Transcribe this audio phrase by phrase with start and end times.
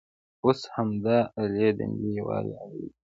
[0.43, 2.97] اوس همدا الې د ملي یووالي الې ده.